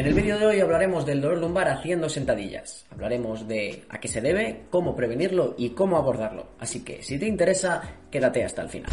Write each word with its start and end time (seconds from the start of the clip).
En 0.00 0.06
el 0.06 0.14
vídeo 0.14 0.38
de 0.38 0.46
hoy 0.46 0.60
hablaremos 0.60 1.04
del 1.04 1.20
dolor 1.20 1.36
lumbar 1.36 1.68
haciendo 1.68 2.08
sentadillas. 2.08 2.86
Hablaremos 2.90 3.46
de 3.46 3.84
a 3.90 4.00
qué 4.00 4.08
se 4.08 4.22
debe, 4.22 4.62
cómo 4.70 4.96
prevenirlo 4.96 5.54
y 5.58 5.74
cómo 5.74 5.98
abordarlo. 5.98 6.46
Así 6.58 6.82
que 6.82 7.02
si 7.02 7.18
te 7.18 7.26
interesa, 7.26 7.82
quédate 8.10 8.42
hasta 8.42 8.62
el 8.62 8.70
final. 8.70 8.90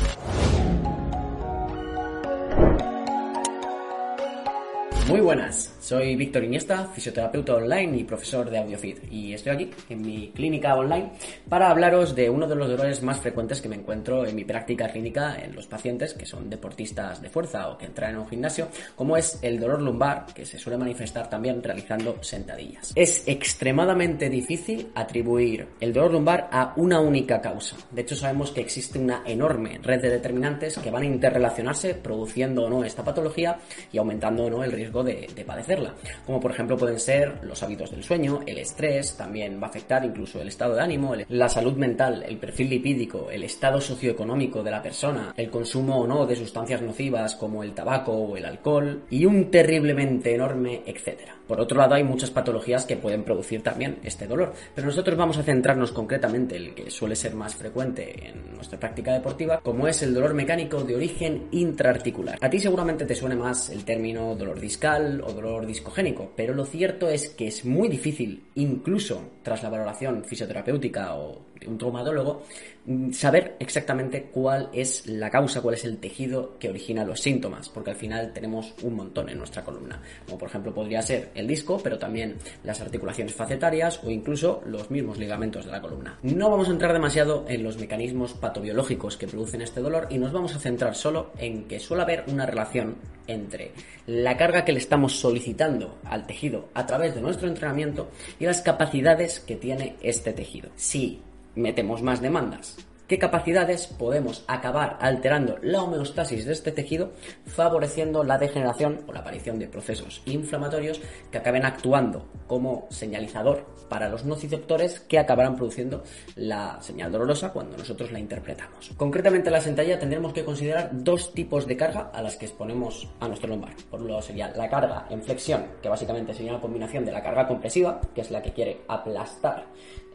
Muy 5.08 5.22
buenas, 5.22 5.74
soy 5.80 6.18
Víctor 6.18 6.44
Iniesta, 6.44 6.86
fisioterapeuta 6.88 7.56
online 7.56 8.00
y 8.00 8.04
profesor 8.04 8.50
de 8.50 8.58
AudioFit, 8.58 9.10
y 9.10 9.34
estoy 9.34 9.54
aquí 9.54 9.72
en 9.88 10.02
mi 10.02 10.32
clínica 10.36 10.76
online 10.76 11.14
para 11.48 11.70
hablaros 11.70 12.14
de 12.14 12.30
uno 12.30 12.46
de 12.46 12.56
los 12.56 12.68
dolores 12.68 13.02
más 13.02 13.22
frecuentes 13.22 13.62
que 13.62 13.70
me 13.70 13.78
encuentro 13.78 14.26
en 14.26 14.36
mi 14.36 14.44
práctica 14.44 14.90
clínica 14.90 15.38
en 15.42 15.56
los 15.56 15.66
pacientes 15.66 16.14
que 16.14 16.26
son 16.26 16.50
deportistas 16.50 17.22
de 17.22 17.30
fuerza 17.30 17.70
o 17.70 17.78
que 17.78 17.86
entran 17.86 18.12
en 18.12 18.18
un 18.18 18.28
gimnasio, 18.28 18.68
como 18.98 19.16
es 19.16 19.40
el 19.42 19.62
dolor 19.62 19.82
lumbar, 19.82 20.26
que 20.36 20.46
se 20.46 20.60
suele 20.60 20.78
manifestar 20.78 21.30
también 21.30 21.64
realizando 21.64 22.18
sentadillas. 22.20 22.92
Es 22.94 23.26
extremadamente 23.28 24.30
difícil 24.30 24.92
atribuir 24.94 25.70
el 25.80 25.94
dolor 25.94 26.12
lumbar 26.12 26.50
a 26.52 26.74
una 26.76 27.00
única 27.00 27.40
causa. 27.40 27.78
De 27.92 28.02
hecho, 28.02 28.18
sabemos 28.18 28.52
que 28.52 28.60
existe 28.60 29.00
una 29.00 29.24
enorme 29.26 29.80
red 29.82 30.02
de 30.02 30.10
determinantes 30.10 30.78
que 30.78 30.92
van 30.92 31.04
a 31.04 31.06
interrelacionarse 31.06 31.94
produciendo 31.94 32.66
o 32.66 32.70
no 32.70 32.84
esta 32.84 33.06
patología 33.06 33.58
y 33.94 34.00
aumentando 34.00 34.44
o 34.44 34.50
no 34.50 34.66
el 34.66 34.74
riesgo 34.74 34.97
de, 35.04 35.30
de 35.36 35.46
padecer 35.46 35.78
como 36.26 36.40
por 36.40 36.52
ejemplo 36.52 36.78
pueden 36.78 37.00
ser 37.00 37.40
los 37.44 37.62
hábitos 37.62 37.92
del 37.92 38.04
sueño, 38.04 38.42
el 38.46 38.58
estrés, 38.58 39.16
también 39.18 39.62
va 39.62 39.68
a 39.68 39.70
afectar 39.70 40.04
incluso 40.04 40.42
el 40.42 40.48
estado 40.48 40.76
de 40.76 40.82
ánimo, 40.82 41.14
la 41.30 41.50
salud 41.50 41.74
mental, 41.74 42.24
el 42.28 42.38
perfil 42.38 42.70
lipídico, 42.70 43.30
el 43.30 43.44
estado 43.44 43.82
socioeconómico 43.82 44.64
de 44.64 44.72
la 44.72 44.82
persona, 44.82 45.34
el 45.36 45.50
consumo 45.50 46.02
o 46.02 46.08
no 46.08 46.26
de 46.26 46.36
sustancias 46.36 46.82
nocivas 46.82 47.36
como 47.36 47.64
el 47.64 47.74
tabaco 47.74 48.14
o 48.14 48.38
el 48.38 48.46
alcohol 48.46 49.04
y 49.10 49.26
un 49.26 49.52
terriblemente 49.52 50.34
enorme 50.34 50.84
etcétera. 50.86 51.37
Por 51.48 51.62
otro 51.62 51.78
lado, 51.78 51.96
hay 51.96 52.04
muchas 52.04 52.32
patologías 52.32 52.86
que 52.86 52.98
pueden 52.98 53.24
producir 53.24 53.64
también 53.64 54.00
este 54.04 54.28
dolor, 54.28 54.54
pero 54.76 54.88
nosotros 54.88 55.18
vamos 55.18 55.38
a 55.38 55.44
centrarnos 55.44 55.92
concretamente 55.92 56.58
en 56.58 56.64
el 56.64 56.76
que 56.76 56.92
suele 56.92 57.16
ser 57.16 57.36
más 57.36 57.56
frecuente 57.56 58.28
en 58.30 58.54
nuestra 58.56 58.80
práctica 58.80 59.14
deportiva, 59.14 59.62
como 59.62 59.88
es 59.88 60.02
el 60.04 60.14
dolor 60.14 60.34
mecánico 60.34 60.84
de 60.84 60.96
origen 60.96 61.48
intraarticular. 61.52 62.38
A 62.42 62.50
ti 62.50 62.60
seguramente 62.60 63.06
te 63.06 63.16
suene 63.16 63.36
más 63.36 63.70
el 63.70 63.86
término 63.86 64.36
dolor 64.36 64.60
discal 64.60 65.22
o 65.22 65.32
dolor 65.32 65.66
discogénico, 65.66 66.32
pero 66.36 66.54
lo 66.54 66.66
cierto 66.66 67.10
es 67.10 67.30
que 67.30 67.48
es 67.48 67.64
muy 67.66 67.88
difícil, 67.88 68.44
incluso 68.56 69.32
tras 69.44 69.64
la 69.64 69.70
valoración 69.70 70.24
fisioterapéutica 70.26 71.16
o 71.16 71.42
un 71.66 71.78
traumatólogo, 71.78 72.44
mm, 72.86 73.12
saber 73.12 73.56
exactamente 73.60 74.30
cuál 74.32 74.70
es 74.74 75.08
la 75.08 75.30
causa, 75.30 75.62
cuál 75.62 75.76
es 75.76 75.86
el 75.86 75.98
tejido 75.98 76.58
que 76.60 76.70
origina 76.70 77.04
los 77.04 77.22
síntomas, 77.22 77.70
porque 77.70 77.92
al 77.92 77.96
final 77.96 78.32
tenemos 78.34 78.74
un 78.84 78.96
montón 78.96 79.30
en 79.30 79.38
nuestra 79.38 79.64
columna, 79.64 80.02
como 80.26 80.38
por 80.38 80.50
ejemplo 80.50 80.74
podría 80.74 81.02
ser 81.02 81.32
el 81.34 81.48
disco, 81.48 81.80
pero 81.84 81.98
también 81.98 82.36
las 82.64 82.82
articulaciones 82.82 83.34
facetarias 83.34 84.02
o 84.04 84.10
incluso 84.10 84.62
los 84.66 84.92
mismos 84.92 85.18
ligamentos 85.18 85.66
de 85.66 85.72
la 85.72 85.82
columna. 85.82 86.20
No 86.24 86.50
vamos 86.50 86.68
a 86.68 86.72
entrar 86.72 86.94
demasiado 86.94 87.46
en 87.48 87.64
los 87.64 87.78
mecanismos 87.78 88.34
patobiológicos 88.34 89.18
que 89.18 89.28
producen 89.28 89.62
este 89.62 89.82
dolor 89.82 90.08
y 90.10 90.18
nos 90.18 90.32
vamos 90.32 90.56
a 90.56 90.60
centrar 90.60 90.96
solo 90.96 91.32
en 91.38 91.68
que 91.68 91.80
suele 91.80 92.04
haber 92.04 92.24
una 92.28 92.46
relación 92.46 92.96
entre 93.28 93.72
la 94.06 94.38
carga 94.38 94.64
que 94.64 94.72
le 94.72 94.80
estamos 94.80 95.20
solicitando 95.20 96.00
al 96.06 96.26
tejido 96.26 96.70
a 96.74 96.86
través 96.86 97.16
de 97.16 97.22
nuestro 97.22 97.48
entrenamiento 97.48 98.10
y 98.40 98.46
las 98.46 98.62
capacidades 98.62 99.40
que 99.40 99.56
tiene 99.56 99.96
este 100.02 100.34
tejido. 100.34 100.70
Si 100.76 101.22
metemos 101.58 102.02
más 102.02 102.22
demandas 102.22 102.78
qué 103.08 103.18
capacidades 103.18 103.88
podemos 103.88 104.44
acabar 104.48 104.98
alterando 105.00 105.58
la 105.62 105.82
homeostasis 105.82 106.46
de 106.46 106.54
este 106.54 106.72
tejido, 106.72 107.12
favoreciendo 107.46 108.24
la 108.24 108.38
degeneración 108.38 109.02
o 109.08 109.14
la 109.14 109.22
aparición 109.22 109.60
de 109.60 109.68
procesos 109.68 110.22
inflamatorios 110.26 111.02
que 111.32 111.38
acaben 111.38 111.66
actuando 111.66 112.26
como 112.48 112.88
señalizador 112.90 113.66
para 113.90 114.10
los 114.10 114.26
nociceptores 114.26 115.00
que 115.00 115.20
acabarán 115.20 115.56
produciendo 115.56 116.04
la 116.36 116.82
señal 116.82 117.12
dolorosa 117.12 117.54
cuando 117.54 117.78
nosotros 117.78 118.12
la 118.12 118.20
interpretamos. 118.20 118.92
Concretamente 118.98 119.48
en 119.48 119.54
la 119.54 119.62
sentadilla 119.62 120.00
tendremos 120.00 120.34
que 120.34 120.44
considerar 120.44 120.90
dos 120.92 121.34
tipos 121.34 121.68
de 121.68 121.78
carga 121.78 122.12
a 122.14 122.22
las 122.22 122.36
que 122.36 122.46
exponemos 122.46 123.08
a 123.20 123.28
nuestro 123.28 123.50
lumbar. 123.50 123.74
Por 123.90 124.02
un 124.02 124.10
lado 124.10 124.22
sería 124.22 124.50
la 124.50 124.70
carga 124.70 125.08
en 125.10 125.24
flexión, 125.24 125.66
que 125.82 125.90
básicamente 125.90 126.34
sería 126.34 126.52
una 126.52 126.62
combinación 126.62 127.06
de 127.06 127.12
la 127.14 127.24
carga 127.24 127.48
compresiva, 127.48 128.02
que 128.14 128.22
es 128.22 128.32
la 128.32 128.42
que 128.42 128.52
quiere 128.52 128.82
aplastar 128.88 129.66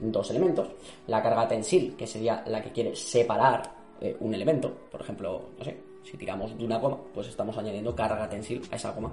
dos 0.00 0.30
elementos, 0.30 0.68
la 1.06 1.22
carga 1.22 1.48
tensil, 1.48 1.94
que 1.96 2.06
sería 2.06 2.42
la 2.46 2.60
que 2.62 2.72
quiere 2.72 2.81
separar 2.94 3.62
eh, 4.00 4.16
un 4.20 4.34
elemento, 4.34 4.72
por 4.90 5.00
ejemplo, 5.00 5.50
no 5.58 5.64
sé, 5.64 5.76
si 6.02 6.16
tiramos 6.16 6.56
de 6.56 6.64
una 6.64 6.78
goma, 6.78 6.98
pues 7.14 7.28
estamos 7.28 7.56
añadiendo 7.56 7.94
carga 7.94 8.28
tensil 8.28 8.62
a 8.70 8.76
esa 8.76 8.90
goma. 8.90 9.12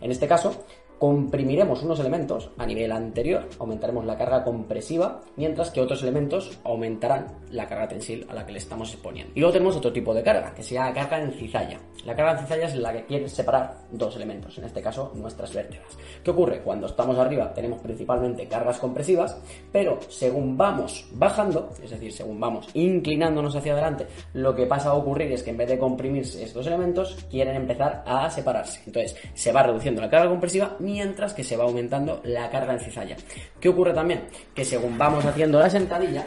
En 0.00 0.10
este 0.10 0.26
caso, 0.26 0.64
comprimiremos 1.00 1.82
unos 1.82 1.98
elementos 1.98 2.50
a 2.58 2.66
nivel 2.66 2.92
anterior, 2.92 3.48
aumentaremos 3.58 4.04
la 4.04 4.18
carga 4.18 4.44
compresiva, 4.44 5.22
mientras 5.36 5.70
que 5.70 5.80
otros 5.80 6.02
elementos 6.02 6.60
aumentarán 6.62 7.38
la 7.50 7.66
carga 7.66 7.88
tensil 7.88 8.26
a 8.28 8.34
la 8.34 8.44
que 8.44 8.52
le 8.52 8.58
estamos 8.58 8.92
exponiendo. 8.92 9.32
Y 9.34 9.40
luego 9.40 9.54
tenemos 9.54 9.76
otro 9.76 9.94
tipo 9.94 10.12
de 10.12 10.22
carga, 10.22 10.52
que 10.54 10.62
sería 10.62 10.84
la 10.84 10.92
carga 10.92 11.22
en 11.22 11.32
cizalla. 11.32 11.80
La 12.04 12.14
carga 12.14 12.32
en 12.32 12.38
cizalla 12.40 12.66
es 12.66 12.76
la 12.76 12.92
que 12.92 13.06
quiere 13.06 13.28
separar 13.30 13.78
dos 13.90 14.14
elementos, 14.14 14.58
en 14.58 14.64
este 14.64 14.82
caso 14.82 15.10
nuestras 15.14 15.54
vértebras. 15.54 15.96
¿Qué 16.22 16.30
ocurre? 16.32 16.60
Cuando 16.60 16.86
estamos 16.86 17.16
arriba 17.16 17.54
tenemos 17.54 17.80
principalmente 17.80 18.46
cargas 18.46 18.78
compresivas, 18.78 19.40
pero 19.72 20.00
según 20.08 20.58
vamos 20.58 21.08
bajando, 21.12 21.70
es 21.82 21.90
decir, 21.90 22.12
según 22.12 22.38
vamos 22.38 22.68
inclinándonos 22.74 23.56
hacia 23.56 23.72
adelante, 23.72 24.06
lo 24.34 24.54
que 24.54 24.66
pasa 24.66 24.90
a 24.90 24.94
ocurrir 24.94 25.32
es 25.32 25.42
que 25.42 25.50
en 25.50 25.56
vez 25.56 25.68
de 25.70 25.78
comprimirse 25.78 26.44
estos 26.44 26.66
elementos, 26.66 27.16
quieren 27.30 27.56
empezar 27.56 28.04
a 28.06 28.28
separarse. 28.28 28.82
Entonces, 28.84 29.16
se 29.32 29.50
va 29.50 29.62
reduciendo 29.62 30.02
la 30.02 30.10
carga 30.10 30.28
compresiva, 30.28 30.76
mientras 30.90 31.32
que 31.34 31.44
se 31.44 31.56
va 31.56 31.64
aumentando 31.64 32.20
la 32.24 32.50
carga 32.50 32.74
en 32.74 32.80
cizalla. 32.80 33.16
¿Qué 33.60 33.68
ocurre 33.68 33.94
también? 33.94 34.28
Que 34.54 34.64
según 34.64 34.98
vamos 34.98 35.24
haciendo 35.24 35.58
la 35.58 35.70
sentadilla, 35.70 36.26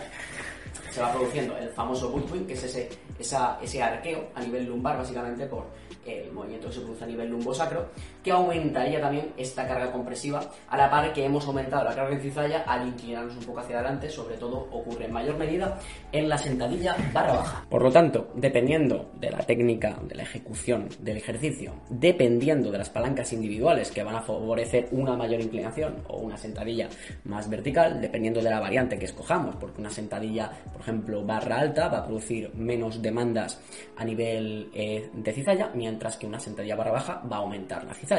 se 0.91 1.01
va 1.01 1.11
produciendo 1.11 1.57
el 1.57 1.69
famoso 1.69 2.09
butt 2.09 2.47
que 2.47 2.53
es 2.53 2.63
ese, 2.63 2.89
ese 3.19 3.81
arqueo 3.83 4.29
a 4.35 4.41
nivel 4.41 4.65
lumbar, 4.65 4.97
básicamente 4.97 5.45
por 5.47 5.65
el 6.05 6.31
movimiento 6.31 6.67
que 6.67 6.73
se 6.73 6.81
produce 6.81 7.03
a 7.03 7.07
nivel 7.07 7.29
lumbosacro, 7.29 7.87
que 8.23 8.31
aumentaría 8.31 9.01
también 9.01 9.33
esta 9.37 9.67
carga 9.67 9.91
compresiva, 9.91 10.41
a 10.69 10.77
la 10.77 10.89
par 10.89 11.11
que 11.13 11.25
hemos 11.25 11.45
aumentado 11.45 11.83
la 11.83 11.93
carga 11.93 12.15
en 12.15 12.21
cizalla 12.21 12.63
al 12.65 12.87
inclinarnos 12.87 13.35
un 13.35 13.43
poco 13.43 13.59
hacia 13.59 13.79
adelante, 13.79 14.09
sobre 14.09 14.37
todo 14.37 14.67
ocurre 14.71 15.05
en 15.05 15.11
mayor 15.11 15.37
medida 15.37 15.77
en 16.11 16.29
la 16.29 16.37
sentadilla 16.37 16.95
barra 17.11 17.33
baja. 17.33 17.65
Por 17.69 17.83
lo 17.83 17.91
tanto, 17.91 18.29
dependiendo 18.35 19.11
de 19.19 19.29
la 19.29 19.39
técnica, 19.39 19.97
de 20.03 20.15
la 20.15 20.23
ejecución 20.23 20.87
del 20.99 21.17
ejercicio, 21.17 21.73
dependiendo 21.89 22.71
de 22.71 22.77
las 22.77 22.89
palancas 22.89 23.33
individuales 23.33 23.91
que 23.91 24.03
van 24.03 24.15
a 24.15 24.21
favorecer 24.21 24.87
una 24.91 25.15
mayor 25.15 25.41
inclinación 25.41 25.97
o 26.07 26.19
una 26.19 26.37
sentadilla 26.37 26.87
más 27.25 27.49
vertical, 27.49 27.99
dependiendo 27.99 28.41
de 28.41 28.49
la 28.49 28.59
variante 28.59 28.97
que 28.97 29.05
escojamos, 29.05 29.55
porque 29.57 29.81
una 29.81 29.89
sentadilla, 29.89 30.49
por 30.71 30.81
ejemplo, 30.81 31.25
barra 31.25 31.59
alta 31.59 31.89
va 31.89 31.99
a 31.99 32.05
producir 32.05 32.53
menos 32.55 33.01
demandas 33.01 33.59
a 33.97 34.05
nivel 34.05 34.69
eh, 34.73 35.09
de 35.13 35.33
cizalla, 35.33 35.71
mientras 35.73 36.17
que 36.17 36.25
una 36.25 36.39
sentadilla 36.39 36.75
barra 36.75 36.91
baja 36.91 37.21
va 37.29 37.37
a 37.37 37.39
aumentar 37.39 37.83
la 37.83 37.93
cizalla. 37.93 38.12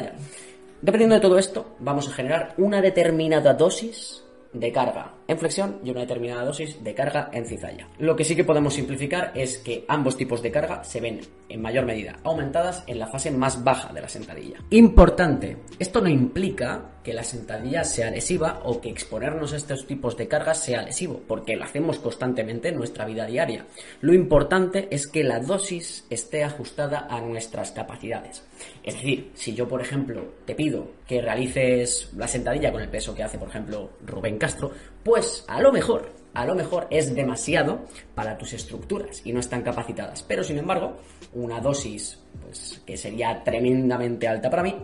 Dependiendo 0.83 1.15
de 1.15 1.21
todo 1.21 1.39
esto, 1.39 1.77
vamos 1.79 2.09
a 2.09 2.13
generar 2.13 2.55
una 2.59 2.81
determinada 2.81 3.55
dosis 3.55 4.23
de 4.53 4.71
carga 4.71 5.13
en 5.27 5.39
flexión 5.39 5.81
y 5.85 5.91
una 5.91 6.01
determinada 6.01 6.45
dosis 6.45 6.83
de 6.83 6.95
carga 6.95 7.31
en 7.33 7.47
cizalla. 7.47 7.89
Lo 7.99 8.17
que 8.17 8.25
sí 8.25 8.37
que 8.37 8.45
podemos 8.45 8.75
simplificar 8.75 9.33
es 9.35 9.59
que 9.59 9.85
ambos 9.89 10.17
tipos 10.17 10.43
de 10.43 10.51
carga 10.51 10.85
se 10.85 11.01
ven 11.01 11.21
en 11.49 11.63
mayor 11.63 11.85
medida 11.85 12.17
aumentadas 12.25 12.85
en 12.87 12.99
la 12.99 13.07
fase 13.07 13.31
más 13.31 13.63
baja 13.63 13.93
de 13.93 14.01
la 14.01 14.09
sentadilla. 14.09 14.59
Importante, 14.71 15.57
esto 15.79 16.01
no 16.01 16.09
implica 16.09 16.91
que 17.03 17.13
la 17.13 17.23
sentadilla 17.23 17.85
sea 17.85 18.11
lesiva 18.11 18.63
o 18.65 18.81
que 18.81 18.89
exponernos 18.89 19.53
a 19.53 19.57
estos 19.57 19.87
tipos 19.87 20.17
de 20.17 20.27
cargas 20.27 20.59
sea 20.59 20.83
lesivo, 20.83 21.21
porque 21.29 21.55
lo 21.55 21.65
hacemos 21.65 21.99
constantemente 21.99 22.69
en 22.69 22.77
nuestra 22.77 23.05
vida 23.05 23.27
diaria. 23.27 23.67
Lo 24.01 24.15
importante 24.15 24.89
es 24.91 25.07
que 25.07 25.23
la 25.23 25.39
dosis 25.39 26.07
esté 26.09 26.45
ajustada 26.45 27.07
a 27.11 27.21
nuestras 27.21 27.73
capacidades. 27.73 28.43
Es 28.83 28.95
decir, 28.95 29.31
si 29.35 29.55
yo, 29.55 29.69
por 29.69 29.83
ejemplo, 29.83 30.33
te 30.47 30.55
pido 30.55 30.89
que 31.07 31.21
realices 31.21 32.11
la 32.17 32.27
sentadilla 32.27 32.73
con 32.73 32.81
el 32.81 32.89
peso 32.89 33.15
que 33.15 33.23
hace, 33.23 33.39
por 33.39 33.49
ejemplo, 33.49 33.91
Rubén 34.07 34.39
Castro, 34.39 34.73
pues 35.03 35.14
a 35.49 35.61
lo 35.61 35.73
mejor, 35.73 36.13
a 36.35 36.45
lo 36.45 36.55
mejor 36.55 36.89
es 36.91 37.15
demasiado 37.15 37.85
para 38.15 38.37
tus 38.37 38.53
estructuras 38.53 39.23
y 39.25 39.33
no 39.33 39.41
están 39.41 39.63
capacitadas. 39.63 40.23
Pero 40.23 40.43
sin 40.43 40.59
embargo, 40.59 40.97
una 41.33 41.61
dosis 41.61 42.19
pues, 42.43 42.83
que 42.85 42.97
sería 42.97 43.43
tremendamente 43.45 44.27
alta 44.27 44.51
para 44.51 44.65
mí, 44.65 44.75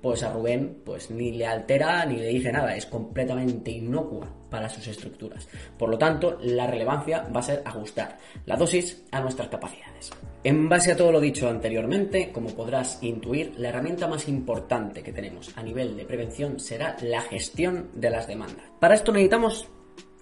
pues 0.00 0.22
a 0.22 0.32
Rubén 0.32 0.82
pues 0.84 1.10
ni 1.10 1.32
le 1.32 1.46
altera 1.46 2.04
ni 2.06 2.16
le 2.16 2.28
dice 2.28 2.52
nada, 2.52 2.74
es 2.76 2.86
completamente 2.86 3.72
inocua 3.72 4.28
para 4.48 4.68
sus 4.68 4.86
estructuras. 4.86 5.48
Por 5.76 5.90
lo 5.90 5.98
tanto, 5.98 6.38
la 6.42 6.66
relevancia 6.66 7.28
va 7.34 7.40
a 7.40 7.44
ser 7.44 7.62
ajustar 7.64 8.16
la 8.46 8.56
dosis 8.56 9.04
a 9.10 9.20
nuestras 9.20 9.48
capacidades. 9.48 10.10
En 10.42 10.68
base 10.68 10.92
a 10.92 10.96
todo 10.96 11.12
lo 11.12 11.20
dicho 11.20 11.48
anteriormente, 11.48 12.32
como 12.32 12.54
podrás 12.54 13.02
intuir, 13.02 13.52
la 13.58 13.68
herramienta 13.68 14.06
más 14.06 14.26
importante 14.28 15.02
que 15.02 15.12
tenemos 15.12 15.52
a 15.56 15.62
nivel 15.62 15.96
de 15.96 16.06
prevención 16.06 16.58
será 16.58 16.96
la 17.02 17.20
gestión 17.20 17.90
de 17.94 18.10
las 18.10 18.26
demandas. 18.26 18.64
Para 18.80 18.94
esto 18.94 19.12
necesitamos 19.12 19.68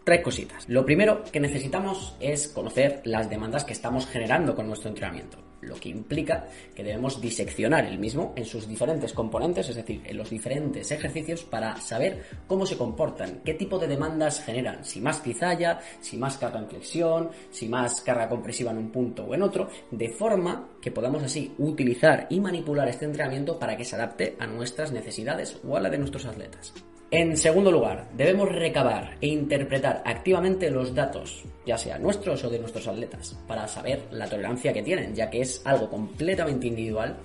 tres 0.08 0.22
cositas. 0.22 0.66
Lo 0.70 0.86
primero 0.86 1.22
que 1.30 1.38
necesitamos 1.38 2.16
es 2.18 2.48
conocer 2.48 3.02
las 3.04 3.28
demandas 3.28 3.64
que 3.64 3.74
estamos 3.74 4.06
generando 4.06 4.54
con 4.54 4.66
nuestro 4.66 4.88
entrenamiento. 4.88 5.36
lo 5.60 5.74
que 5.74 5.88
implica 5.90 6.46
que 6.74 6.84
debemos 6.84 7.20
diseccionar 7.20 7.84
el 7.84 7.98
mismo 7.98 8.32
en 8.36 8.46
sus 8.46 8.66
diferentes 8.66 9.12
componentes, 9.12 9.68
es 9.68 9.76
decir, 9.76 10.00
en 10.04 10.16
los 10.16 10.30
diferentes 10.30 10.90
ejercicios 10.92 11.42
para 11.42 11.76
saber 11.80 12.22
cómo 12.46 12.64
se 12.64 12.78
comportan, 12.78 13.40
qué 13.44 13.54
tipo 13.54 13.78
de 13.78 13.88
demandas 13.88 14.42
generan, 14.44 14.84
si 14.84 15.00
más 15.00 15.20
cizalla, 15.20 15.80
si 16.00 16.16
más 16.16 16.38
carga 16.38 16.60
en 16.60 16.68
flexión, 16.68 17.30
si 17.50 17.68
más 17.68 18.00
carga 18.00 18.28
compresiva 18.28 18.70
en 18.70 18.78
un 18.78 18.90
punto 18.90 19.24
o 19.24 19.34
en 19.34 19.42
otro, 19.42 19.68
de 19.90 20.08
forma 20.10 20.70
que 20.80 20.92
podamos 20.92 21.22
así 21.22 21.52
utilizar 21.58 22.28
y 22.30 22.40
manipular 22.40 22.88
este 22.88 23.04
entrenamiento 23.04 23.58
para 23.58 23.76
que 23.76 23.84
se 23.84 23.96
adapte 23.96 24.36
a 24.38 24.46
nuestras 24.46 24.92
necesidades 24.92 25.60
o 25.66 25.76
a 25.76 25.80
la 25.80 25.90
de 25.90 25.98
nuestros 25.98 26.24
atletas. 26.24 26.72
En 27.10 27.38
segundo 27.38 27.72
lugar, 27.72 28.06
debemos 28.14 28.52
recabar 28.52 29.16
e 29.22 29.28
interpretar 29.28 30.02
activamente 30.04 30.70
los 30.70 30.94
datos, 30.94 31.42
ya 31.64 31.78
sea 31.78 31.96
nuestros 31.96 32.44
o 32.44 32.50
de 32.50 32.58
nuestros 32.58 32.86
atletas, 32.86 33.34
para 33.46 33.66
saber 33.66 34.02
la 34.10 34.28
tolerancia 34.28 34.74
que 34.74 34.82
tienen, 34.82 35.14
ya 35.14 35.30
que 35.30 35.40
es 35.40 35.62
algo 35.64 35.88
completamente 35.88 36.66
individual. 36.66 37.16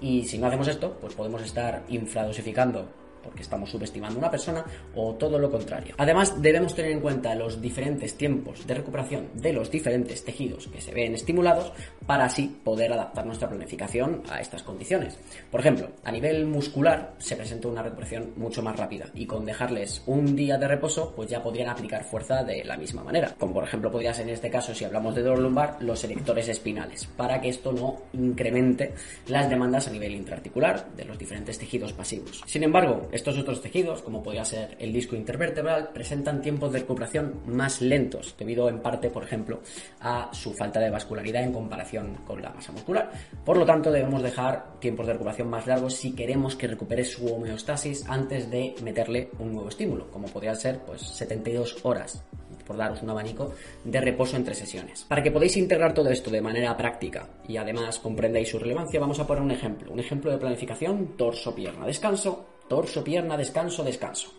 Y 0.00 0.22
si 0.26 0.38
no 0.38 0.46
hacemos 0.46 0.68
esto, 0.68 0.96
pues 1.00 1.14
podemos 1.14 1.42
estar 1.42 1.82
infradosificando 1.88 2.86
porque 3.22 3.42
estamos 3.42 3.70
subestimando 3.70 4.18
una 4.18 4.30
persona 4.30 4.64
o 4.94 5.14
todo 5.14 5.38
lo 5.38 5.50
contrario. 5.50 5.94
Además, 5.98 6.40
debemos 6.40 6.74
tener 6.74 6.92
en 6.92 7.00
cuenta 7.00 7.34
los 7.34 7.60
diferentes 7.60 8.16
tiempos 8.16 8.66
de 8.66 8.74
recuperación 8.74 9.28
de 9.34 9.52
los 9.52 9.70
diferentes 9.70 10.24
tejidos 10.24 10.68
que 10.68 10.80
se 10.80 10.92
ven 10.92 11.14
estimulados 11.14 11.72
para 12.06 12.24
así 12.24 12.60
poder 12.64 12.92
adaptar 12.92 13.26
nuestra 13.26 13.48
planificación 13.48 14.22
a 14.28 14.40
estas 14.40 14.62
condiciones. 14.62 15.18
Por 15.50 15.60
ejemplo, 15.60 15.90
a 16.04 16.12
nivel 16.12 16.46
muscular 16.46 17.14
se 17.18 17.36
presenta 17.36 17.68
una 17.68 17.82
recuperación 17.82 18.32
mucho 18.36 18.62
más 18.62 18.76
rápida 18.76 19.06
y 19.14 19.26
con 19.26 19.44
dejarles 19.44 20.02
un 20.06 20.34
día 20.36 20.58
de 20.58 20.68
reposo, 20.68 21.12
pues 21.14 21.30
ya 21.30 21.42
podrían 21.42 21.68
aplicar 21.68 22.04
fuerza 22.04 22.42
de 22.42 22.64
la 22.64 22.76
misma 22.76 23.04
manera. 23.04 23.34
Como 23.38 23.54
por 23.54 23.64
ejemplo 23.64 23.90
podría 23.90 24.14
ser 24.14 24.28
en 24.28 24.34
este 24.34 24.50
caso, 24.50 24.74
si 24.74 24.84
hablamos 24.84 25.14
de 25.14 25.22
dolor 25.22 25.40
lumbar, 25.40 25.76
los 25.80 26.02
erectores 26.04 26.48
espinales, 26.48 27.06
para 27.16 27.40
que 27.40 27.48
esto 27.48 27.72
no 27.72 28.02
incremente 28.12 28.94
las 29.28 29.48
demandas 29.48 29.88
a 29.88 29.90
nivel 29.90 30.14
intraarticular 30.14 30.92
de 30.94 31.04
los 31.04 31.18
diferentes 31.18 31.58
tejidos 31.58 31.92
pasivos. 31.92 32.42
Sin 32.46 32.62
embargo, 32.62 33.08
estos 33.12 33.38
otros 33.38 33.60
tejidos, 33.60 34.02
como 34.02 34.22
podría 34.22 34.44
ser 34.44 34.76
el 34.78 34.92
disco 34.92 35.14
intervertebral, 35.14 35.90
presentan 35.92 36.40
tiempos 36.40 36.72
de 36.72 36.80
recuperación 36.80 37.42
más 37.46 37.80
lentos, 37.80 38.34
debido 38.38 38.68
en 38.68 38.80
parte, 38.80 39.10
por 39.10 39.22
ejemplo, 39.22 39.60
a 40.00 40.30
su 40.32 40.52
falta 40.54 40.80
de 40.80 40.90
vascularidad 40.90 41.42
en 41.42 41.52
comparación 41.52 42.16
con 42.26 42.42
la 42.42 42.50
masa 42.50 42.72
muscular. 42.72 43.10
Por 43.44 43.58
lo 43.58 43.66
tanto, 43.66 43.92
debemos 43.92 44.22
dejar 44.22 44.78
tiempos 44.80 45.06
de 45.06 45.12
recuperación 45.12 45.50
más 45.50 45.66
largos 45.66 45.94
si 45.94 46.12
queremos 46.12 46.56
que 46.56 46.66
recupere 46.66 47.04
su 47.04 47.32
homeostasis 47.32 48.04
antes 48.08 48.50
de 48.50 48.74
meterle 48.82 49.30
un 49.38 49.52
nuevo 49.52 49.68
estímulo, 49.68 50.10
como 50.10 50.26
podría 50.28 50.54
ser 50.54 50.80
pues 50.80 51.02
72 51.02 51.84
horas 51.84 52.24
por 52.66 52.76
daros 52.76 53.02
un 53.02 53.10
abanico 53.10 53.52
de 53.84 54.00
reposo 54.00 54.36
entre 54.36 54.54
sesiones. 54.54 55.04
Para 55.08 55.22
que 55.22 55.30
podáis 55.30 55.56
integrar 55.56 55.92
todo 55.92 56.10
esto 56.10 56.30
de 56.30 56.40
manera 56.40 56.76
práctica 56.76 57.28
y 57.46 57.56
además 57.56 57.98
comprendáis 57.98 58.48
su 58.48 58.58
relevancia, 58.58 59.00
vamos 59.00 59.18
a 59.18 59.26
poner 59.26 59.42
un 59.42 59.50
ejemplo. 59.50 59.92
Un 59.92 60.00
ejemplo 60.00 60.30
de 60.30 60.38
planificación 60.38 61.16
torso-pierna, 61.16 61.86
descanso, 61.86 62.51
torso, 62.72 63.04
pierna, 63.04 63.36
descanso, 63.36 63.84
descanso. 63.84 64.32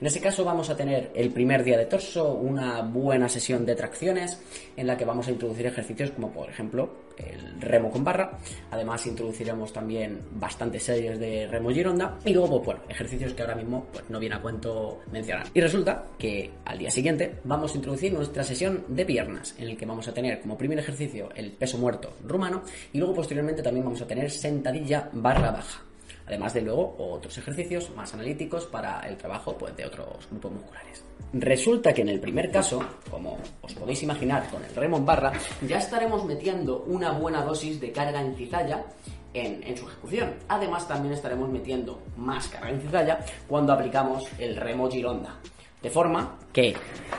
En 0.00 0.06
ese 0.06 0.20
caso 0.20 0.44
vamos 0.44 0.70
a 0.70 0.76
tener 0.76 1.10
el 1.12 1.30
primer 1.30 1.64
día 1.64 1.76
de 1.76 1.86
torso, 1.86 2.34
una 2.34 2.82
buena 2.82 3.28
sesión 3.28 3.66
de 3.66 3.74
tracciones 3.74 4.40
en 4.76 4.86
la 4.86 4.96
que 4.96 5.04
vamos 5.04 5.26
a 5.26 5.32
introducir 5.32 5.66
ejercicios 5.66 6.12
como 6.12 6.30
por 6.30 6.48
ejemplo 6.48 6.88
el 7.16 7.60
remo 7.60 7.90
con 7.90 8.04
barra. 8.04 8.38
Además 8.70 9.04
introduciremos 9.08 9.72
también 9.72 10.20
bastantes 10.36 10.84
series 10.84 11.18
de 11.18 11.48
remo 11.48 11.70
gironda 11.70 12.16
y 12.24 12.32
luego 12.32 12.62
pues, 12.62 12.64
bueno, 12.64 12.80
ejercicios 12.88 13.34
que 13.34 13.42
ahora 13.42 13.56
mismo 13.56 13.88
pues, 13.92 14.04
no 14.08 14.20
viene 14.20 14.36
a 14.36 14.40
cuento 14.40 15.00
mencionar. 15.10 15.48
Y 15.52 15.60
resulta 15.60 16.06
que 16.16 16.48
al 16.64 16.78
día 16.78 16.92
siguiente 16.92 17.40
vamos 17.42 17.74
a 17.74 17.76
introducir 17.76 18.12
nuestra 18.12 18.44
sesión 18.44 18.84
de 18.86 19.04
piernas 19.04 19.56
en 19.58 19.68
el 19.68 19.76
que 19.76 19.84
vamos 19.84 20.06
a 20.06 20.14
tener 20.14 20.40
como 20.40 20.56
primer 20.56 20.78
ejercicio 20.78 21.28
el 21.34 21.50
peso 21.50 21.76
muerto 21.76 22.14
rumano 22.24 22.62
y 22.92 22.98
luego 22.98 23.14
posteriormente 23.14 23.64
también 23.64 23.84
vamos 23.84 24.00
a 24.00 24.06
tener 24.06 24.30
sentadilla 24.30 25.10
barra 25.12 25.50
baja 25.50 25.89
además 26.26 26.54
de 26.54 26.62
luego 26.62 26.96
otros 26.98 27.36
ejercicios 27.38 27.90
más 27.96 28.12
analíticos 28.14 28.66
para 28.66 29.00
el 29.08 29.16
trabajo 29.16 29.56
pues, 29.56 29.76
de 29.76 29.86
otros 29.86 30.28
grupos 30.30 30.52
musculares. 30.52 31.04
Resulta 31.32 31.92
que 31.92 32.02
en 32.02 32.08
el 32.08 32.20
primer 32.20 32.50
caso, 32.50 32.82
como 33.08 33.38
os 33.62 33.74
podéis 33.74 34.02
imaginar 34.02 34.48
con 34.50 34.64
el 34.64 34.74
remo 34.74 34.96
en 34.96 35.06
barra, 35.06 35.32
ya 35.66 35.78
estaremos 35.78 36.24
metiendo 36.24 36.82
una 36.88 37.12
buena 37.12 37.44
dosis 37.44 37.80
de 37.80 37.92
carga 37.92 38.20
en 38.20 38.34
cizalla 38.34 38.84
en, 39.32 39.62
en, 39.62 39.76
su 39.76 39.86
ejecución. 39.86 40.34
Además, 40.48 40.88
también 40.88 41.14
estaremos 41.14 41.48
metiendo 41.48 42.02
más 42.16 42.48
carga 42.48 42.70
en 42.70 42.80
cizalla 42.80 43.20
cuando 43.46 43.72
aplicamos 43.72 44.24
el 44.38 44.56
remo 44.56 44.90
gironda. 44.90 45.36
De 45.82 45.90
forma 45.90 46.38
que 46.52 46.74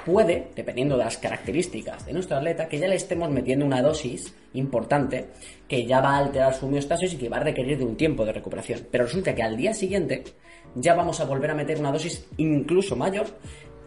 puede, 0.06 0.50
dependiendo 0.56 0.98
de 0.98 1.04
las 1.04 1.18
características 1.18 2.06
de 2.06 2.14
nuestro 2.14 2.38
atleta, 2.38 2.68
que 2.68 2.78
ya 2.78 2.88
le 2.88 2.96
estemos 2.96 3.30
metiendo 3.30 3.66
una 3.66 3.82
dosis 3.82 4.36
importante 4.54 5.30
que 5.68 5.86
ya 5.86 6.02
va 6.02 6.16
a 6.16 6.20
alterar 6.20 6.54
su 6.54 6.68
homeostasis 6.68 7.14
y 7.14 7.18
que 7.18 7.30
va 7.30 7.38
a 7.38 7.44
requerir 7.44 7.80
de 7.80 7.86
un 7.86 7.98
tiempo 7.98 8.26
de 8.26 8.34
recuperación. 8.34 8.88
Pero 8.92 9.06
resulta 9.06 9.34
que 9.34 9.44
al 9.44 9.58
día 9.58 9.74
siguiente 9.74 10.24
ya 10.76 10.94
vamos 10.94 11.20
a 11.20 11.26
volver 11.26 11.52
a 11.52 11.56
meter 11.56 11.80
una 11.80 11.92
dosis 11.92 12.28
incluso 12.38 12.96
mayor 12.96 13.28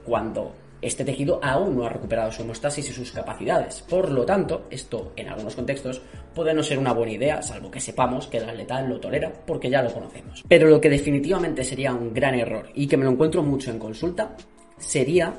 cuando 0.04 0.54
este 0.82 1.04
tejido 1.04 1.40
aún 1.42 1.76
no 1.76 1.86
ha 1.86 1.88
recuperado 1.88 2.30
su 2.30 2.42
homeostasis 2.42 2.90
y 2.90 2.92
sus 2.92 3.10
capacidades. 3.10 3.82
Por 3.88 4.10
lo 4.10 4.26
tanto, 4.26 4.66
esto 4.70 5.12
en 5.16 5.28
algunos 5.28 5.54
contextos 5.54 6.02
puede 6.34 6.52
no 6.52 6.62
ser 6.62 6.78
una 6.78 6.92
buena 6.92 7.12
idea, 7.12 7.42
salvo 7.42 7.70
que 7.70 7.80
sepamos 7.80 8.26
que 8.26 8.36
el 8.36 8.48
atleta 8.48 8.82
lo 8.82 9.00
tolera 9.00 9.32
porque 9.46 9.70
ya 9.70 9.82
lo 9.82 9.92
conocemos. 9.92 10.44
Pero 10.46 10.68
lo 10.68 10.80
que 10.80 10.90
definitivamente 10.90 11.64
sería 11.64 11.94
un 11.94 12.12
gran 12.12 12.34
error 12.34 12.68
y 12.74 12.86
que 12.86 12.98
me 12.98 13.04
lo 13.04 13.12
encuentro 13.12 13.42
mucho 13.42 13.70
en 13.70 13.78
consulta 13.78 14.36
sería 14.78 15.34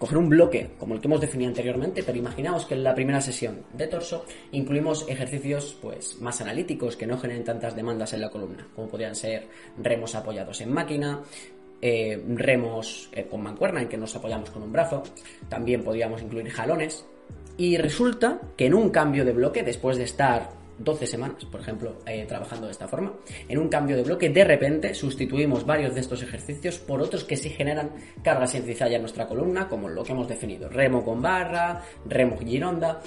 coger 0.00 0.16
un 0.16 0.30
bloque 0.30 0.70
como 0.78 0.94
el 0.94 1.00
que 1.00 1.08
hemos 1.08 1.20
definido 1.20 1.50
anteriormente, 1.50 2.02
pero 2.02 2.16
imaginaos 2.16 2.64
que 2.64 2.74
en 2.74 2.82
la 2.82 2.94
primera 2.94 3.20
sesión 3.20 3.64
de 3.74 3.86
torso 3.86 4.24
incluimos 4.50 5.06
ejercicios 5.08 5.76
pues 5.82 6.18
más 6.20 6.40
analíticos 6.40 6.96
que 6.96 7.06
no 7.06 7.18
generen 7.18 7.44
tantas 7.44 7.76
demandas 7.76 8.14
en 8.14 8.22
la 8.22 8.30
columna, 8.30 8.66
como 8.74 8.88
podrían 8.88 9.14
ser 9.14 9.46
remos 9.76 10.14
apoyados 10.14 10.62
en 10.62 10.72
máquina, 10.72 11.20
eh, 11.82 12.22
remos 12.34 13.10
eh, 13.12 13.26
con 13.30 13.42
mancuerna 13.42 13.82
en 13.82 13.88
que 13.88 13.98
nos 13.98 14.16
apoyamos 14.16 14.50
con 14.50 14.62
un 14.62 14.72
brazo, 14.72 15.02
también 15.50 15.84
podríamos 15.84 16.22
incluir 16.22 16.50
jalones. 16.50 17.04
Y 17.58 17.76
resulta 17.76 18.40
que 18.56 18.66
en 18.66 18.74
un 18.74 18.88
cambio 18.88 19.22
de 19.24 19.32
bloque, 19.32 19.62
después 19.62 19.98
de 19.98 20.04
estar 20.04 20.59
12 20.80 21.06
semanas, 21.06 21.44
por 21.44 21.60
ejemplo, 21.60 21.98
eh, 22.06 22.24
trabajando 22.26 22.66
de 22.66 22.72
esta 22.72 22.88
forma. 22.88 23.12
En 23.48 23.58
un 23.58 23.68
cambio 23.68 23.96
de 23.96 24.02
bloque, 24.02 24.30
de 24.30 24.44
repente 24.44 24.94
sustituimos 24.94 25.64
varios 25.64 25.94
de 25.94 26.00
estos 26.00 26.22
ejercicios 26.22 26.78
por 26.78 27.02
otros 27.02 27.24
que 27.24 27.36
sí 27.36 27.50
generan 27.50 27.90
cargas 28.22 28.54
en 28.54 28.64
cizalla 28.64 28.96
en 28.96 29.02
nuestra 29.02 29.28
columna, 29.28 29.68
como 29.68 29.88
lo 29.88 30.02
que 30.02 30.12
hemos 30.12 30.28
definido, 30.28 30.68
remo 30.68 31.04
con 31.04 31.20
barra, 31.20 31.82
remo 32.06 32.38
gironda. 32.38 33.00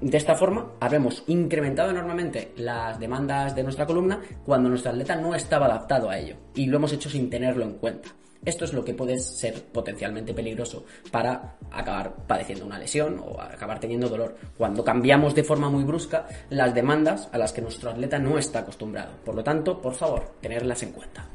De 0.00 0.16
esta 0.16 0.34
forma, 0.34 0.72
habremos 0.80 1.24
incrementado 1.26 1.90
enormemente 1.90 2.52
las 2.56 2.98
demandas 2.98 3.54
de 3.56 3.62
nuestra 3.62 3.86
columna 3.86 4.20
cuando 4.44 4.68
nuestro 4.68 4.90
atleta 4.90 5.16
no 5.16 5.34
estaba 5.34 5.66
adaptado 5.66 6.10
a 6.10 6.18
ello 6.18 6.36
y 6.54 6.66
lo 6.66 6.76
hemos 6.76 6.92
hecho 6.92 7.08
sin 7.08 7.30
tenerlo 7.30 7.64
en 7.64 7.74
cuenta. 7.74 8.10
Esto 8.44 8.66
es 8.66 8.74
lo 8.74 8.84
que 8.84 8.94
puede 8.94 9.18
ser 9.18 9.62
potencialmente 9.72 10.34
peligroso 10.34 10.84
para 11.10 11.56
acabar 11.70 12.14
padeciendo 12.26 12.66
una 12.66 12.78
lesión 12.78 13.18
o 13.24 13.40
acabar 13.40 13.80
teniendo 13.80 14.08
dolor. 14.08 14.36
Cuando 14.56 14.84
cambiamos 14.84 15.34
de 15.34 15.44
forma 15.44 15.70
muy 15.70 15.84
brusca 15.84 16.26
las 16.50 16.74
demandas 16.74 17.28
a 17.32 17.38
las 17.38 17.52
que 17.52 17.62
nuestro 17.62 17.90
atleta 17.90 18.18
no 18.18 18.38
está 18.38 18.60
acostumbrado. 18.60 19.12
Por 19.24 19.34
lo 19.34 19.42
tanto, 19.42 19.80
por 19.80 19.94
favor, 19.94 20.34
tenerlas 20.42 20.82
en 20.82 20.92
cuenta. 20.92 21.26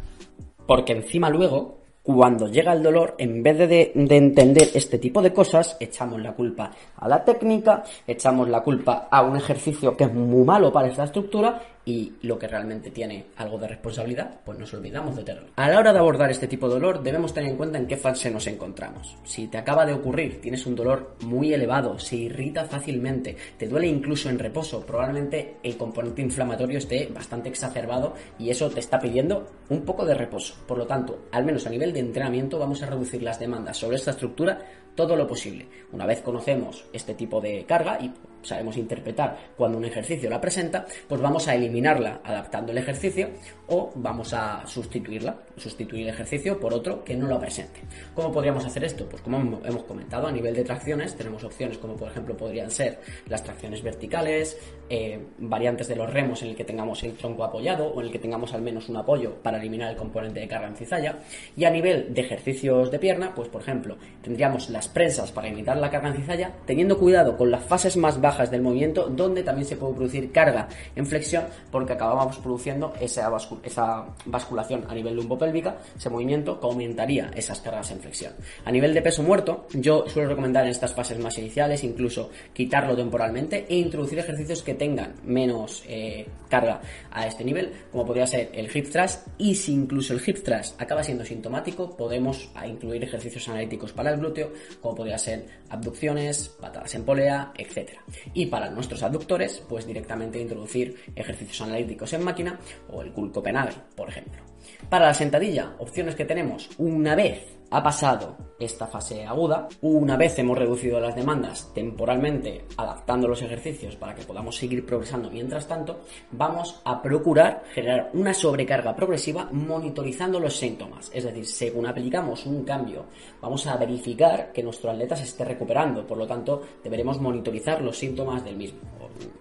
Porque 0.68 0.94
encima 0.94 1.32
luego, 1.32 1.80
cuando 2.04 2.48
llega 2.48 2.74
el 2.74 2.84
dolor, 2.84 3.16
en 3.18 3.42
vez 3.42 3.58
de, 3.58 3.92
de, 3.96 4.18
entender 4.18 4.70
este 4.76 5.00
tipo 5.00 5.20
de 5.20 5.34
cosas, 5.34 5.78
echamos 5.80 6.22
la 6.22 6.34
culpa 6.34 6.72
a 6.96 7.08
la 7.08 7.26
técnica, 7.26 7.84
echamos 8.06 8.48
la 8.50 8.62
culpa 8.62 9.08
a 9.10 9.24
un 9.24 9.36
ejercicio 9.36 9.98
que 9.98 10.04
es 10.04 10.14
muy 10.14 10.44
malo 10.44 10.72
para 10.72 10.90
esta 10.90 11.06
estructura 11.06 11.60
y 11.86 12.14
lo 12.22 12.38
que 12.38 12.48
realmente 12.48 12.92
tiene 12.92 13.26
algo 13.38 13.58
de 13.58 13.68
responsabilidad, 13.68 14.42
pues 14.46 14.60
nos 14.60 14.74
olvidamos 14.74 15.16
de 15.16 15.24
tenerlo. 15.24 15.50
A 15.56 15.70
la 15.70 15.80
hora 15.80 15.94
de 15.94 16.00
abordar 16.00 16.30
este 16.30 16.48
tipo 16.48 16.68
de 16.68 16.76
dolor, 16.76 17.02
debemos 17.02 17.34
tener 17.34 17.52
en 17.52 17.58
cuenta 17.58 17.78
en 17.78 17.88
qué 17.88 17.98
fase 17.98 18.30
nos 18.30 18.48
encontramos. 18.48 19.18
Si 19.24 19.48
te 19.48 19.58
acaba 19.58 19.86
de 19.86 19.94
ocurrir, 19.94 20.42
tienes 20.42 20.66
un 20.66 20.76
dolor 20.76 21.16
muy 21.22 21.54
elevado, 21.54 21.98
se 21.98 22.16
irrita 22.16 22.66
fácilmente, 22.66 23.36
te 23.58 23.68
duele 23.68 23.88
incluso 23.88 24.30
en 24.30 24.40
reposo, 24.40 24.86
probablemente 24.86 25.58
el 25.64 25.78
componente 25.78 26.22
inflamatorio 26.22 26.78
esté 26.78 27.08
bastante 27.08 27.50
exacerbado 27.50 28.14
y 28.38 28.50
eso 28.50 28.70
te 28.70 28.80
está 28.80 29.00
pidiendo 29.00 29.48
un 29.70 29.82
poco 29.82 30.06
de 30.06 30.14
reposo. 30.14 30.56
Por 30.68 30.78
lo 30.78 30.88
tanto, 30.88 31.28
al 31.32 31.46
menos 31.46 31.66
a 31.66 31.70
nivel 31.70 31.94
de 31.94 32.02
entrenamiento, 32.02 32.60
vamos 32.60 32.82
a 32.84 32.88
reducir 32.88 33.24
las 33.24 33.40
demandas 33.40 33.78
sobre 33.78 33.98
esta 33.98 34.12
estructura 34.12 34.60
todo 34.96 35.16
lo 35.16 35.28
posible. 35.28 35.66
Una 35.94 36.06
vez 36.06 36.22
conocemos 36.22 36.86
este 36.92 37.14
tipo 37.14 37.40
de 37.40 37.64
carga 37.66 37.98
y 38.02 38.12
sabemos 38.42 38.78
interpretar 38.78 39.38
cuando 39.58 39.78
un 39.78 39.86
ejercicio 39.86 40.30
la 40.30 40.42
presenta, 40.42 40.86
pues 41.08 41.22
vamos 41.22 41.48
a 41.48 41.56
eliminarla 41.56 42.22
adaptando 42.24 42.72
el 42.72 42.78
ejercicio 42.78 43.30
o 43.68 43.92
vamos 43.96 44.34
a 44.34 44.66
sustituirla, 44.66 45.38
sustituir 45.58 46.04
el 46.04 46.14
ejercicio 46.14 46.60
por 46.60 46.74
otro 46.74 47.04
que 47.04 47.16
no 47.16 47.28
lo 47.28 47.40
presente. 47.40 47.82
¿Cómo 48.16 48.32
podríamos 48.32 48.66
hacer 48.66 48.84
esto? 48.84 49.08
Pues 49.08 49.22
como 49.22 49.38
hemos 49.38 49.84
comentado, 49.84 50.28
a 50.28 50.32
nivel 50.32 50.56
de 50.56 50.64
tracciones 50.64 51.16
tenemos 51.16 51.44
opciones 51.44 51.78
como 51.78 51.96
por 51.96 52.10
ejemplo 52.10 52.36
podrían 52.36 52.72
ser 52.72 53.00
las 53.28 53.44
tracciones 53.44 53.84
verticales, 53.84 54.58
eh, 54.90 55.20
variantes 55.38 55.88
de 55.88 55.96
los 55.96 56.12
remos 56.12 56.42
en 56.42 56.50
el 56.50 56.56
que 56.56 56.64
tengamos 56.64 57.04
el 57.04 57.14
tronco 57.14 57.44
apoyado 57.44 57.88
o 57.88 58.00
en 58.00 58.08
el 58.08 58.12
que 58.12 58.20
tengamos 58.20 58.54
al 58.54 58.62
menos 58.62 58.90
un 58.90 58.98
apoyo 58.98 59.36
para 59.44 59.58
eliminar 59.58 59.92
el 59.92 59.98
componente 59.98 60.40
de 60.40 60.48
carga 60.48 60.68
en 60.68 60.76
cizalla. 60.76 61.20
Y 61.56 61.66
a 61.66 61.70
nivel 61.70 62.14
de 62.14 62.22
ejercicios 62.22 62.90
de 62.92 63.00
pierna, 63.00 63.34
pues 63.36 63.50
por 63.50 63.62
ejemplo, 63.62 63.98
tendríamos 64.22 64.70
las 64.70 64.88
prensas 64.88 65.32
para 65.32 65.48
imitar 65.48 65.78
la 65.78 65.90
carga 65.90 66.10
en 66.10 66.16
cizalla, 66.16 66.52
teniendo 66.66 66.98
cuidado 66.98 67.38
con 67.38 67.52
las 67.52 67.64
fases 67.64 67.98
más 67.98 68.20
bajas 68.20 68.29
bajas 68.30 68.52
del 68.52 68.62
movimiento, 68.62 69.08
donde 69.10 69.42
también 69.44 69.68
se 69.68 69.76
puede 69.76 69.96
producir 69.96 70.32
carga 70.32 70.68
en 70.96 71.06
flexión, 71.06 71.46
porque 71.72 71.94
acabamos 71.94 72.38
produciendo 72.38 72.94
esa, 73.00 73.32
esa 73.64 74.06
basculación 74.26 74.86
a 74.88 74.94
nivel 74.94 75.16
lumbopélvica, 75.16 75.78
ese 75.98 76.10
movimiento 76.10 76.60
que 76.60 76.68
aumentaría 76.68 77.32
esas 77.36 77.60
cargas 77.60 77.90
en 77.92 78.00
flexión. 78.00 78.34
A 78.66 78.72
nivel 78.72 78.94
de 78.94 79.02
peso 79.02 79.24
muerto, 79.24 79.66
yo 79.74 80.06
suelo 80.08 80.30
recomendar 80.30 80.64
en 80.66 80.72
estas 80.72 80.94
fases 80.94 81.18
más 81.20 81.38
iniciales 81.40 81.84
incluso 81.84 82.30
quitarlo 82.54 82.96
temporalmente 82.96 83.66
e 83.68 83.76
introducir 83.78 84.20
ejercicios 84.20 84.62
que 84.62 84.76
tengan 84.76 85.16
menos 85.24 85.84
eh, 85.88 86.28
carga 86.50 86.82
a 87.12 87.26
este 87.26 87.44
nivel, 87.44 87.72
como 87.92 88.06
podría 88.06 88.28
ser 88.28 88.52
el 88.54 88.70
hip 88.72 88.90
thrust, 88.92 89.28
y 89.38 89.56
si 89.56 89.74
incluso 89.74 90.14
el 90.14 90.22
hip 90.26 90.44
thrust 90.44 90.80
acaba 90.80 91.04
siendo 91.04 91.26
sintomático, 91.26 91.98
podemos 91.98 92.50
incluir 92.66 93.04
ejercicios 93.04 93.48
analíticos 93.50 93.92
para 93.92 94.12
el 94.12 94.20
glúteo, 94.20 94.52
como 94.82 94.96
podría 94.96 95.18
ser 95.18 95.46
abducciones, 95.70 96.50
patadas 96.60 96.94
en 96.96 97.04
polea, 97.04 97.54
etc. 97.58 97.92
Y 98.34 98.48
para 98.48 98.70
nuestros 98.70 99.04
abductores, 99.04 99.64
pues 99.68 99.86
directamente 99.86 100.40
introducir 100.40 100.96
ejercicios 101.16 101.62
analíticos 101.62 102.14
en 102.14 102.24
máquina 102.24 102.60
o 102.90 103.02
el 103.02 103.12
Cool 103.12 103.32
Copenhagen, 103.32 103.82
por 103.96 104.10
ejemplo. 104.10 104.42
Para 104.90 105.08
la 105.08 105.14
sentadilla, 105.14 105.76
opciones 105.80 106.16
que 106.16 106.26
tenemos 106.26 106.70
una 106.78 107.16
vez 107.16 107.59
ha 107.72 107.84
pasado 107.84 108.38
esta 108.60 108.88
fase 108.88 109.26
aguda, 109.26 109.68
una 109.82 110.18
vez 110.18 110.38
hemos 110.40 110.58
reducido 110.58 111.00
las 111.00 111.16
demandas 111.16 111.72
temporalmente 111.74 112.66
adaptando 112.76 113.28
los 113.28 113.42
ejercicios 113.42 113.96
para 113.96 114.14
que 114.14 114.24
podamos 114.24 114.58
seguir 114.58 114.86
progresando 114.86 115.32
mientras 115.32 115.68
tanto, 115.68 116.02
vamos 116.32 116.82
a 116.84 117.02
procurar 117.02 117.64
generar 117.74 118.10
una 118.14 118.34
sobrecarga 118.34 118.96
progresiva 118.96 119.48
monitorizando 119.52 120.40
los 120.40 120.58
síntomas. 120.58 121.10
Es 121.14 121.24
decir, 121.24 121.46
según 121.46 121.88
aplicamos 121.88 122.46
un 122.46 122.64
cambio, 122.66 123.06
vamos 123.42 123.66
a 123.68 123.78
verificar 123.78 124.52
que 124.52 124.64
nuestro 124.64 124.92
atleta 124.92 125.16
se 125.16 125.24
esté 125.24 125.46
recuperando, 125.46 126.06
por 126.06 126.18
lo 126.18 126.28
tanto, 126.28 126.62
deberemos 126.84 127.22
monitorizar 127.22 127.82
los 127.82 127.98
síntomas 127.98 128.44
del 128.44 128.58
mismo 128.58 128.80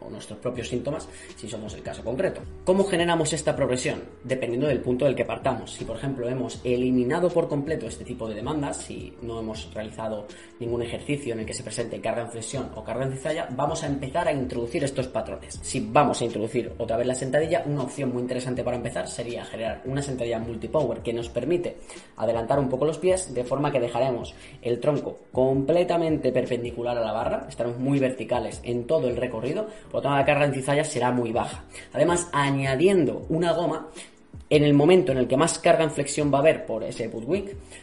o, 0.01 0.11
nuestros 0.11 0.39
propios 0.39 0.69
síntomas 0.69 1.09
si 1.37 1.49
somos 1.49 1.75
el 1.75 1.83
caso 1.83 2.03
concreto. 2.03 2.41
¿Cómo 2.65 2.85
generamos 2.85 3.33
esta 3.33 3.55
progresión? 3.55 4.03
Dependiendo 4.25 4.67
del 4.67 4.81
punto 4.81 5.05
del 5.05 5.15
que 5.15 5.25
partamos. 5.25 5.73
Si, 5.73 5.85
por 5.85 5.97
ejemplo, 5.97 6.29
hemos 6.29 6.61
eliminado 6.65 7.29
por 7.29 7.49
completo 7.49 7.87
este 7.87 8.05
tipo 8.05 8.18
de 8.27 8.35
demandas, 8.35 8.79
si 8.79 9.15
no 9.23 9.39
hemos 9.39 9.73
realizado 9.73 10.27
ningún 10.59 10.83
ejercicio 10.83 11.35
en 11.35 11.41
el 11.41 11.47
que 11.47 11.55
se 11.55 11.63
presente 11.63 12.01
carga 12.01 12.23
en 12.23 12.31
flexión 12.31 12.71
o 12.75 12.83
carga 12.83 13.05
en 13.05 13.13
cizalla, 13.13 13.49
vamos 13.51 13.83
a 13.85 13.87
empezar 13.87 14.27
a 14.27 14.33
introducir 14.33 14.83
estos 14.83 15.09
patrones. 15.09 15.59
Si 15.63 15.81
vamos 15.81 16.21
a 16.21 16.25
introducir 16.25 16.73
otra 16.79 16.97
vez 16.97 17.07
la 17.07 17.15
sentadilla, 17.15 17.63
una 17.67 17.83
opción 17.83 18.13
muy 18.13 18.23
interesante 18.23 18.65
para 18.65 18.77
empezar 18.77 19.09
sería 19.09 19.45
generar 19.45 19.83
una 19.85 20.03
sentadilla 20.03 20.39
multipower 20.39 21.01
que 21.01 21.13
nos 21.13 21.29
permite 21.29 21.77
adelantar 22.17 22.59
un 22.59 22.69
poco 22.69 22.85
los 22.85 22.99
pies 22.99 23.33
de 23.33 23.45
forma 23.45 23.71
que 23.71 23.81
dejaremos 23.81 24.35
el 24.63 24.81
tronco 24.81 25.19
completamente 25.33 26.33
perpendicular 26.33 26.97
a 26.97 27.03
la 27.03 27.13
barra, 27.13 27.47
estaremos 27.49 27.79
muy 27.79 27.99
verticales 27.99 28.61
en 28.65 28.87
todo 28.87 29.09
el 29.09 29.17
recorrido, 29.17 29.67
por 29.91 29.95
lo 29.95 30.03
tanto 30.03 30.17
la 30.17 30.25
carga 30.25 30.47
en 30.47 30.55
cizalla 30.55 30.85
será 30.85 31.13
muy 31.13 31.33
baja. 31.33 31.65
Además, 31.93 32.29
añadiendo 32.33 33.27
una 33.29 33.53
goma 33.53 33.89
en 34.51 34.65
el 34.65 34.75
momento 34.75 35.13
en 35.13 35.19
el 35.19 35.29
que 35.29 35.37
más 35.37 35.59
carga 35.59 35.85
en 35.85 35.91
flexión 35.91 36.33
va 36.33 36.39
a 36.39 36.41
haber 36.41 36.65
por 36.65 36.83
ese 36.83 37.09
put 37.09 37.25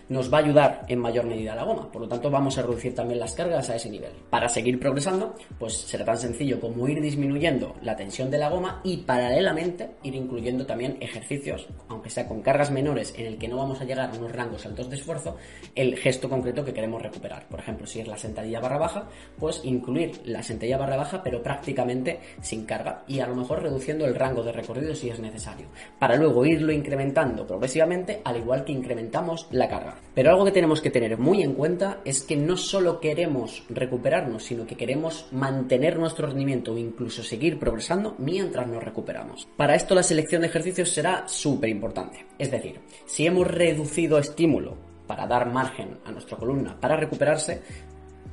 nos 0.09 0.33
va 0.33 0.39
a 0.39 0.41
ayudar 0.41 0.85
en 0.87 0.99
mayor 0.99 1.25
medida 1.25 1.55
la 1.55 1.63
goma. 1.63 1.91
Por 1.91 2.01
lo 2.01 2.07
tanto, 2.07 2.29
vamos 2.29 2.57
a 2.57 2.61
reducir 2.61 2.95
también 2.95 3.19
las 3.19 3.33
cargas 3.33 3.69
a 3.69 3.75
ese 3.75 3.89
nivel. 3.89 4.11
Para 4.29 4.49
seguir 4.49 4.79
progresando, 4.79 5.35
pues 5.59 5.73
será 5.73 6.05
tan 6.05 6.17
sencillo 6.17 6.59
como 6.59 6.87
ir 6.87 7.01
disminuyendo 7.01 7.75
la 7.81 7.95
tensión 7.95 8.31
de 8.31 8.37
la 8.37 8.49
goma 8.49 8.81
y 8.83 8.97
paralelamente 8.97 9.91
ir 10.03 10.15
incluyendo 10.15 10.65
también 10.65 10.97
ejercicios, 11.01 11.67
aunque 11.87 12.09
sea 12.09 12.27
con 12.27 12.41
cargas 12.41 12.71
menores 12.71 13.13
en 13.17 13.27
el 13.27 13.37
que 13.37 13.47
no 13.47 13.57
vamos 13.57 13.81
a 13.81 13.85
llegar 13.85 14.09
a 14.09 14.17
unos 14.17 14.31
rangos 14.31 14.65
altos 14.65 14.89
de 14.89 14.95
esfuerzo, 14.95 15.37
el 15.75 15.97
gesto 15.97 16.29
concreto 16.29 16.65
que 16.65 16.73
queremos 16.73 17.01
recuperar. 17.01 17.47
Por 17.47 17.59
ejemplo, 17.59 17.85
si 17.85 17.99
es 17.99 18.07
la 18.07 18.17
sentadilla 18.17 18.59
barra 18.59 18.77
baja, 18.77 19.07
pues 19.37 19.61
incluir 19.63 20.21
la 20.25 20.41
sentadilla 20.41 20.77
barra 20.77 20.97
baja, 20.97 21.21
pero 21.23 21.43
prácticamente 21.43 22.19
sin 22.41 22.65
carga 22.65 23.03
y 23.07 23.19
a 23.19 23.27
lo 23.27 23.35
mejor 23.35 23.61
reduciendo 23.61 24.05
el 24.05 24.15
rango 24.15 24.43
de 24.43 24.51
recorrido 24.51 24.95
si 24.95 25.09
es 25.09 25.19
necesario. 25.19 25.67
Para 25.99 26.15
luego 26.15 26.34
ir 26.43 26.55
irlo 26.55 26.71
incrementando 26.71 27.45
progresivamente, 27.45 28.21
al 28.23 28.37
igual 28.37 28.63
que 28.63 28.71
incrementamos 28.71 29.47
la 29.51 29.69
carga. 29.69 29.95
Pero 30.13 30.31
algo 30.31 30.45
que 30.45 30.51
tenemos 30.51 30.81
que 30.81 30.89
tener 30.89 31.17
muy 31.17 31.43
en 31.43 31.53
cuenta 31.53 31.99
es 32.03 32.23
que 32.23 32.35
no 32.35 32.57
solo 32.57 32.99
queremos 32.99 33.63
recuperarnos, 33.69 34.43
sino 34.43 34.65
que 34.65 34.75
queremos 34.75 35.27
mantener 35.31 35.99
nuestro 35.99 36.27
rendimiento 36.27 36.73
o 36.73 36.77
incluso 36.77 37.23
seguir 37.23 37.59
progresando 37.59 38.15
mientras 38.17 38.67
nos 38.67 38.83
recuperamos. 38.83 39.47
Para 39.55 39.75
esto 39.75 39.93
la 39.93 40.03
selección 40.03 40.41
de 40.41 40.47
ejercicios 40.47 40.89
será 40.89 41.27
súper 41.27 41.69
importante. 41.69 42.25
Es 42.39 42.51
decir, 42.51 42.79
si 43.05 43.27
hemos 43.27 43.47
reducido 43.47 44.17
estímulo 44.17 44.75
para 45.05 45.27
dar 45.27 45.51
margen 45.51 45.99
a 46.05 46.11
nuestra 46.11 46.37
columna 46.37 46.75
para 46.79 46.97
recuperarse, 46.97 47.61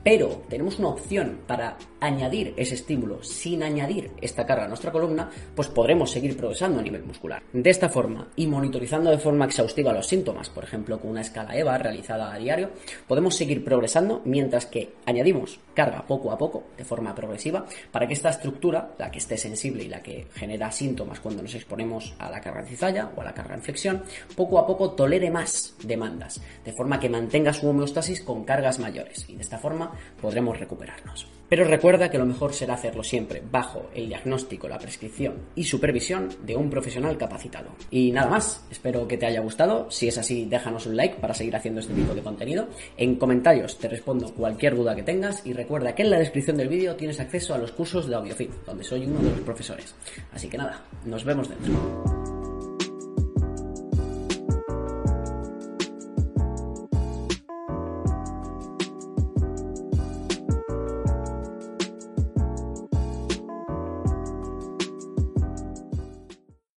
pero 0.02 0.42
tenemos 0.48 0.78
una 0.78 0.88
opción 0.88 1.40
para 1.46 1.76
añadir 2.00 2.54
ese 2.56 2.74
estímulo 2.74 3.22
sin 3.22 3.62
añadir 3.62 4.10
esta 4.20 4.44
carga 4.44 4.64
a 4.64 4.68
nuestra 4.68 4.90
columna, 4.90 5.30
pues 5.54 5.68
podremos 5.68 6.10
seguir 6.10 6.36
progresando 6.36 6.80
a 6.80 6.82
nivel 6.82 7.04
muscular. 7.04 7.42
De 7.52 7.70
esta 7.70 7.88
forma, 7.88 8.28
y 8.34 8.46
monitorizando 8.46 9.10
de 9.10 9.18
forma 9.18 9.44
exhaustiva 9.44 9.92
los 9.92 10.06
síntomas, 10.06 10.50
por 10.50 10.64
ejemplo 10.64 11.00
con 11.00 11.10
una 11.10 11.20
escala 11.20 11.56
EVA 11.56 11.78
realizada 11.78 12.32
a 12.32 12.38
diario, 12.38 12.70
podemos 13.06 13.36
seguir 13.36 13.64
progresando 13.64 14.22
mientras 14.24 14.66
que 14.66 14.94
añadimos 15.06 15.60
carga 15.74 16.04
poco 16.06 16.32
a 16.32 16.38
poco, 16.38 16.64
de 16.76 16.84
forma 16.84 17.14
progresiva, 17.14 17.64
para 17.90 18.06
que 18.06 18.14
esta 18.14 18.30
estructura, 18.30 18.94
la 18.98 19.10
que 19.10 19.18
esté 19.18 19.36
sensible 19.36 19.84
y 19.84 19.88
la 19.88 20.02
que 20.02 20.26
genera 20.34 20.70
síntomas 20.70 21.20
cuando 21.20 21.42
nos 21.42 21.54
exponemos 21.54 22.14
a 22.18 22.30
la 22.30 22.40
carga 22.40 22.60
en 22.60 22.66
cizalla 22.66 23.10
o 23.16 23.20
a 23.20 23.24
la 23.24 23.34
carga 23.34 23.54
en 23.54 23.62
flexión, 23.62 24.02
poco 24.36 24.58
a 24.58 24.66
poco 24.66 24.92
tolere 24.92 25.30
más 25.30 25.76
demandas, 25.82 26.40
de 26.64 26.72
forma 26.72 26.98
que 26.98 27.08
mantenga 27.08 27.52
su 27.52 27.68
homeostasis 27.68 28.22
con 28.22 28.44
cargas 28.44 28.78
mayores 28.78 29.26
y 29.28 29.36
de 29.36 29.42
esta 29.42 29.58
forma 29.58 29.81
podremos 30.20 30.58
recuperarnos. 30.58 31.26
Pero 31.52 31.66
recuerda 31.66 32.10
que 32.10 32.16
lo 32.16 32.24
mejor 32.24 32.54
será 32.54 32.72
hacerlo 32.72 33.04
siempre 33.04 33.42
bajo 33.50 33.90
el 33.94 34.08
diagnóstico, 34.08 34.68
la 34.68 34.78
prescripción 34.78 35.34
y 35.54 35.64
supervisión 35.64 36.30
de 36.42 36.56
un 36.56 36.70
profesional 36.70 37.18
capacitado. 37.18 37.72
Y 37.90 38.10
nada 38.10 38.30
más, 38.30 38.64
espero 38.70 39.06
que 39.06 39.18
te 39.18 39.26
haya 39.26 39.42
gustado. 39.42 39.90
Si 39.90 40.08
es 40.08 40.16
así, 40.16 40.46
déjanos 40.46 40.86
un 40.86 40.96
like 40.96 41.16
para 41.16 41.34
seguir 41.34 41.54
haciendo 41.54 41.80
este 41.80 41.92
tipo 41.92 42.14
de 42.14 42.22
contenido. 42.22 42.68
En 42.96 43.16
comentarios 43.16 43.78
te 43.78 43.88
respondo 43.88 44.32
cualquier 44.32 44.74
duda 44.74 44.96
que 44.96 45.02
tengas 45.02 45.44
y 45.44 45.52
recuerda 45.52 45.94
que 45.94 46.00
en 46.00 46.10
la 46.10 46.18
descripción 46.18 46.56
del 46.56 46.68
vídeo 46.68 46.96
tienes 46.96 47.20
acceso 47.20 47.52
a 47.52 47.58
los 47.58 47.72
cursos 47.72 48.08
de 48.08 48.14
AudioFit, 48.14 48.50
donde 48.64 48.82
soy 48.82 49.04
uno 49.04 49.20
de 49.20 49.32
los 49.32 49.40
profesores. 49.40 49.94
Así 50.32 50.48
que 50.48 50.56
nada, 50.56 50.82
nos 51.04 51.22
vemos 51.22 51.50
dentro. 51.50 52.21